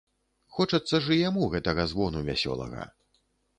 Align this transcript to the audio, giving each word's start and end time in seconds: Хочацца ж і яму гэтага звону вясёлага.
Хочацца 0.55 1.01
ж 1.03 1.13
і 1.17 1.19
яму 1.29 1.51
гэтага 1.53 1.87
звону 1.93 2.25
вясёлага. 2.33 2.91